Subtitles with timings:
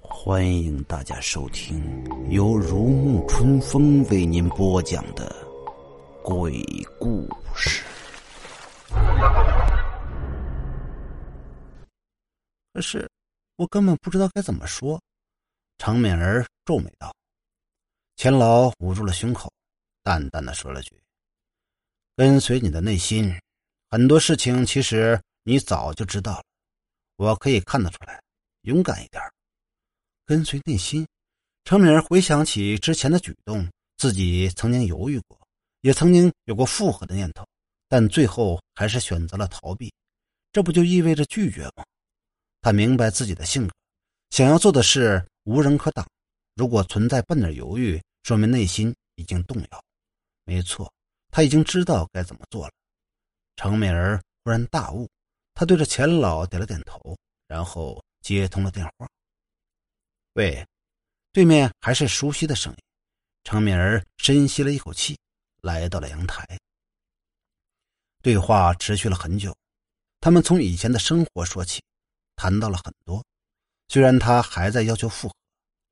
[0.00, 1.82] 欢迎大家收听
[2.28, 5.34] 由如沐春风为您播讲的
[6.22, 6.62] 鬼
[6.98, 7.84] 故事。
[12.72, 13.08] 可是
[13.56, 15.00] 我根本不知道该怎么说。
[15.78, 17.12] 程敏儿皱眉道
[18.20, 19.50] ：“钱老捂住了胸口，
[20.02, 20.92] 淡淡的说了句
[22.14, 23.34] ：‘跟随你的内心，
[23.88, 26.44] 很多事情其实你早就知道了。
[27.16, 28.22] 我可以看得出来，
[28.64, 29.22] 勇敢一点。’
[30.26, 31.08] 跟随内心，
[31.64, 33.66] 程敏回想起之前的举动，
[33.96, 35.40] 自己曾经犹豫过，
[35.80, 37.42] 也曾经有过复合的念头，
[37.88, 39.90] 但最后还是选择了逃避。
[40.52, 41.82] 这不就意味着拒绝吗？
[42.60, 43.74] 他明白自己的性格，
[44.28, 46.06] 想要做的事。”无人可挡。
[46.54, 49.84] 如果存在半点犹豫，说明内心已经动摇。
[50.44, 50.92] 没错，
[51.30, 52.72] 他已经知道该怎么做了。
[53.56, 55.08] 程美儿忽然大悟，
[55.54, 59.08] 他对着钱老点了点头，然后接通了电话。
[60.34, 60.66] 喂，
[61.32, 62.78] 对面还是熟悉的声音。
[63.44, 65.18] 程美儿深吸了一口气，
[65.62, 66.46] 来到了阳台。
[68.22, 69.56] 对话持续了很久，
[70.20, 71.82] 他们从以前的生活说起，
[72.36, 73.24] 谈到了很多。
[73.88, 75.34] 虽然他还在要求复合，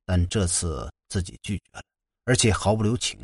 [0.05, 1.83] 但这次自己拒绝了，
[2.29, 3.19] 而且毫不留情。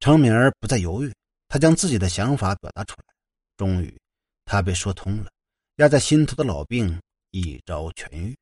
[0.00, 1.14] 程敏儿不再犹豫，
[1.46, 3.14] 她将自己的想法表达出来。
[3.56, 3.96] 终于，
[4.44, 5.30] 她被说通了，
[5.76, 8.36] 压在心头的老病一朝痊愈。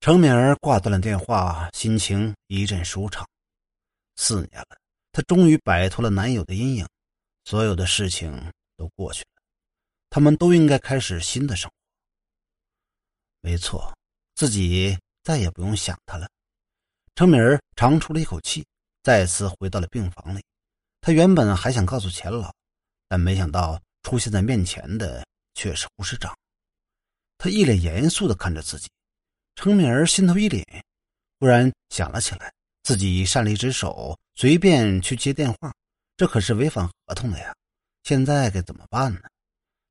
[0.00, 3.28] 程敏儿挂断了电话，心情一阵舒畅。
[4.16, 4.78] 四年了，
[5.12, 6.88] 她终于摆脱了男友的阴影，
[7.44, 9.42] 所有的事情都过去了，
[10.08, 11.76] 他们都应该开始新的生活。
[13.42, 13.94] 没错，
[14.34, 16.26] 自己再也不用想他了。
[17.14, 18.66] 程敏儿长出了一口气，
[19.02, 20.42] 再次回到了病房里。
[21.00, 22.52] 她原本还想告诉钱老，
[23.08, 26.36] 但没想到出现在面前的却是护士长。
[27.38, 28.88] 他一脸严肃的看着自己，
[29.54, 30.64] 程敏儿心头一凛，
[31.38, 32.52] 忽然想了起来：
[32.82, 35.72] 自己擅离职守，随便去接电话，
[36.16, 37.54] 这可是违反合同的呀！
[38.02, 39.20] 现在该怎么办呢？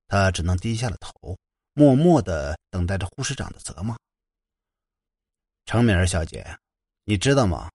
[0.07, 1.37] 他只能低下了头。
[1.75, 3.97] 默默的等待着护士长的责骂。
[5.65, 6.55] 程敏儿小姐，
[7.03, 7.69] 你知道吗？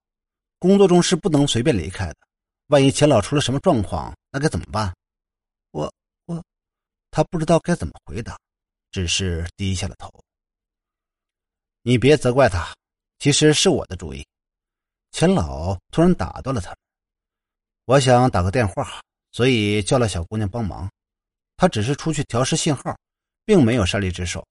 [0.58, 2.16] 工作中是不能随便离开的，
[2.66, 4.94] 万一钱老出了什么状况，那该怎么办？
[5.70, 5.92] 我
[6.26, 6.44] 我，
[7.10, 8.38] 他不知道该怎么回答，
[8.90, 10.12] 只是低下了头。
[11.82, 12.74] 你别责怪他，
[13.18, 14.26] 其实是我的主意。
[15.12, 16.76] 钱老突然打断了他。
[17.84, 19.00] 我想打个电话，
[19.32, 20.90] 所以叫了小姑娘帮忙。
[21.56, 22.96] 她只是出去调试信号。
[23.48, 24.46] 并没有擅离职守，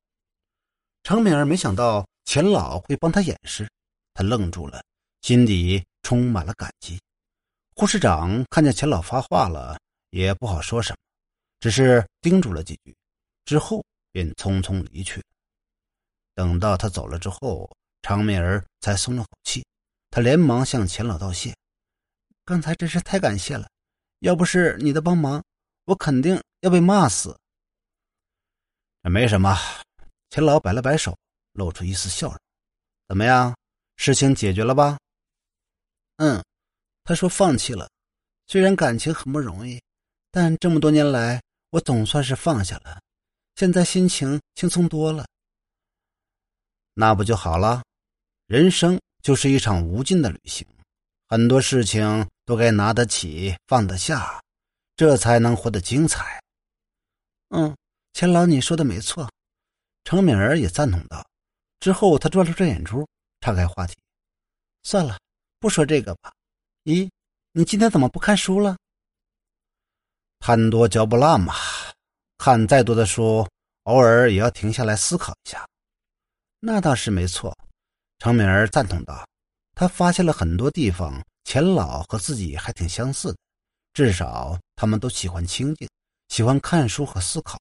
[1.04, 3.70] 程敏儿没想到钱老会帮他掩饰，
[4.18, 4.84] 他愣住了，
[5.22, 7.00] 心底充满了感激。
[7.76, 9.80] 护士长看见钱老发话了，
[10.10, 10.98] 也不好说什么，
[11.60, 12.98] 只是叮嘱了几句，
[13.46, 15.24] 之后便匆匆离去。
[16.34, 19.64] 等到他走了之后，程敏儿才松了口气，
[20.10, 21.56] 他连忙向钱老道谢
[22.44, 23.70] ：“刚才真是太感谢了，
[24.22, 25.44] 要不是你的帮忙，
[25.86, 27.40] 我肯定要被骂死。”
[29.04, 29.56] 这没什么，
[30.32, 31.16] 钱老摆了摆手，
[31.52, 32.40] 露出一丝笑容。
[33.08, 33.56] 怎么样，
[33.98, 34.98] 事情解决了吧？
[36.16, 36.44] 嗯，
[37.04, 37.90] 他说放弃了。
[38.48, 39.82] 虽然感情很不容易，
[40.32, 41.42] 但这么多年来，
[41.72, 43.02] 我总算是放下了，
[43.56, 45.26] 现在心情轻松多了。
[46.94, 47.84] 那不就好了？
[48.46, 50.66] 人生就是一场无尽的旅行，
[51.28, 54.42] 很多事情都该拿得起，放得下，
[54.96, 56.42] 这才能活得精彩。
[57.50, 57.76] 嗯。
[58.14, 59.30] 钱老，你说的没错，
[60.04, 61.24] 程敏儿也赞同道。
[61.80, 63.08] 之后，他转了转眼珠，
[63.48, 63.96] 岔开话题
[64.84, 65.18] ：“算了，
[65.58, 66.34] 不说这个吧。
[66.84, 67.10] 咦，
[67.54, 68.76] 你今天怎么不看书了？
[70.40, 71.54] 贪多嚼不烂嘛。
[72.38, 73.48] 看再多的书，
[73.84, 75.66] 偶尔也要停下来思考一下。
[76.60, 77.58] 那倒是没错。”
[78.20, 79.26] 程敏儿赞同道。
[79.76, 83.38] 他发现了很多地方，钱老和自己还挺相似的，
[83.94, 85.88] 至少他们都喜欢清静，
[86.28, 87.58] 喜欢看书和思考。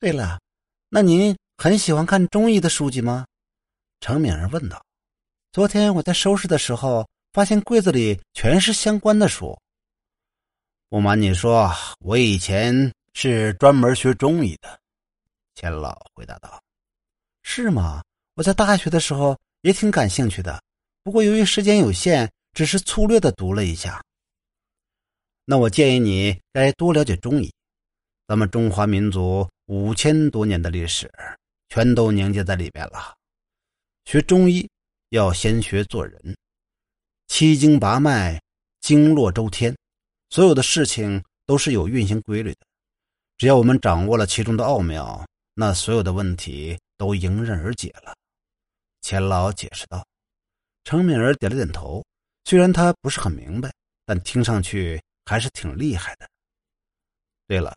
[0.00, 0.40] 对了，
[0.88, 3.24] 那您很喜欢看中医的书籍吗？
[4.00, 4.84] 程敏儿问道。
[5.52, 9.58] 昨天我在收拾的时候，发现柜子里全是相关的书。
[10.88, 14.80] 不瞒你说，我以前是专门学中医的。
[15.54, 16.62] 钱老回答道。
[17.42, 18.02] 是吗？
[18.34, 20.62] 我在大学的时候也挺感兴趣的，
[21.02, 24.02] 不过由于时间有限，只是粗略的读了一下。
[25.44, 27.52] 那我建议你该多了解中医，
[28.26, 29.48] 咱们中华民族。
[29.66, 31.12] 五千多年的历史，
[31.68, 33.14] 全都凝结在里边了。
[34.08, 34.66] 学中医
[35.10, 36.34] 要先学做人，
[37.26, 38.40] 七经八脉，
[38.80, 39.76] 经络周天，
[40.30, 42.60] 所有的事情都是有运行规律的。
[43.36, 45.22] 只要我们掌握了其中的奥妙，
[45.52, 48.16] 那所有的问题都迎刃而解了。
[49.02, 50.02] 钱老解释道。
[50.84, 52.02] 程敏儿点了点头，
[52.46, 53.70] 虽然他不是很明白，
[54.06, 56.26] 但听上去还是挺厉害的。
[57.46, 57.76] 对了，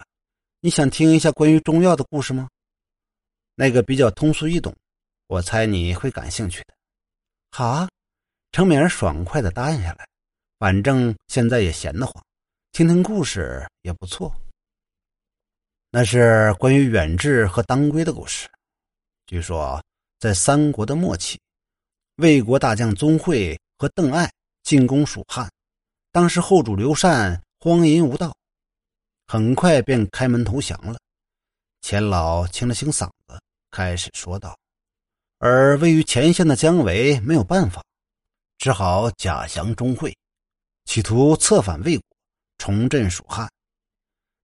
[0.62, 2.48] 你想听一下关于中药的故事吗？
[3.54, 4.74] 那个比较通俗易懂，
[5.32, 6.74] 我猜你会感兴趣的。
[7.52, 7.90] 好啊，
[8.52, 10.06] 程敏儿爽快的答应下来。
[10.60, 12.22] 反正现在也闲得慌，
[12.74, 14.36] 听听故事也不错。
[15.90, 18.50] 那是关于远志和当归的故事。
[19.26, 19.82] 据说
[20.20, 21.40] 在三国的末期。
[22.18, 24.30] 魏国大将宗会和邓艾
[24.64, 25.50] 进攻蜀汉，
[26.12, 28.36] 当时后主刘禅荒淫无道，
[29.28, 31.00] 很快便开门投降了。
[31.80, 33.42] 钱老清了清嗓子，
[33.72, 34.56] 开始说道
[35.44, 37.84] ：“而位于前线的姜维没有办法，
[38.60, 40.16] 只好假降钟会，
[40.86, 42.04] 企图策反魏国，
[42.60, 43.50] 重振蜀汉。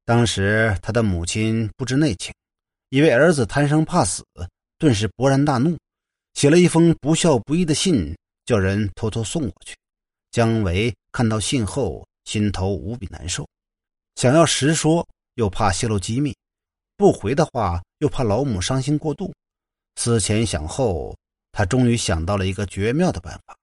[0.05, 2.33] 当时他的母亲不知内情，
[2.89, 4.25] 以为儿子贪生怕死，
[4.79, 5.77] 顿时勃然大怒。”
[6.33, 9.75] 写了一封不孝不义的信，叫人偷偷送过去。
[10.31, 13.47] 姜维看到信后，心头无比难受，
[14.15, 16.33] 想要实说，又怕泄露机密；
[16.95, 19.31] 不回的话，又怕老母伤心过度。
[19.97, 21.17] 思前想后，
[21.51, 23.57] 他终于想到了一个绝妙的办法。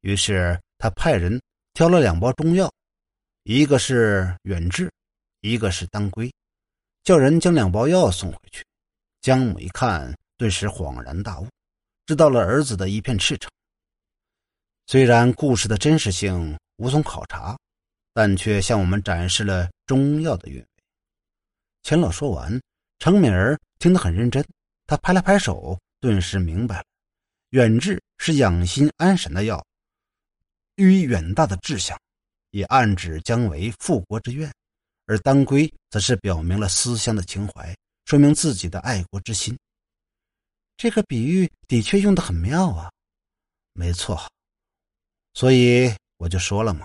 [0.00, 1.40] 于是他派人
[1.74, 2.70] 挑了两包中药，
[3.44, 4.92] 一个是远志，
[5.40, 6.30] 一个是当归，
[7.04, 8.64] 叫人将两包药送回去。
[9.20, 11.46] 姜母一看，顿时恍然大悟。
[12.06, 13.48] 知道了儿子的一片赤诚。
[14.88, 17.56] 虽然故事的真实性无从考察，
[18.12, 20.66] 但却向我们展示了中药的韵味。
[21.84, 22.60] 钱老说完，
[22.98, 24.44] 程敏儿听得很认真，
[24.90, 26.84] 他拍了拍手，顿时明白了：
[27.50, 29.64] 远志是养心安神的药，
[30.74, 31.96] 寓意远大的志向，
[32.50, 34.50] 也暗指姜维复国之愿；
[35.06, 37.72] 而当归则是表明了思乡的情怀，
[38.04, 39.56] 说明自己的爱国之心。
[40.76, 42.90] 这个比喻的确用的很妙啊，
[43.74, 44.20] 没错，
[45.34, 46.84] 所以我就说了嘛，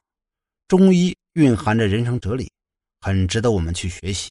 [0.67, 2.51] 中医蕴含着人生哲理，
[3.01, 4.29] 很值得我们去学习。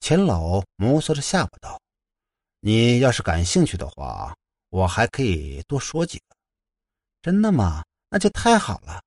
[0.00, 1.80] 钱老摩挲着下巴道
[2.66, 4.34] ：“你要是感兴趣的话，
[4.70, 6.24] 我还可以多说几个。”
[7.22, 7.84] 真的吗？
[8.10, 9.00] 那就太好了。